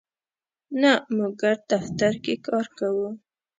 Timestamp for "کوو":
2.77-3.09